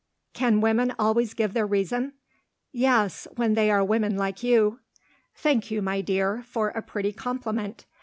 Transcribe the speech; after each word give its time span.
"Can 0.33 0.61
women 0.61 0.95
always 0.97 1.35
give 1.35 1.53
their 1.53 1.67
reason?" 1.67 2.13
"Yes 2.71 3.27
when 3.35 3.53
they 3.53 3.69
are 3.69 3.85
women 3.85 4.17
like 4.17 4.41
you." 4.41 4.79
"Thank 5.35 5.69
you, 5.69 5.79
my 5.83 6.01
dear, 6.01 6.41
for 6.41 6.69
a 6.69 6.81
pretty 6.81 7.11
compliment. 7.13 7.85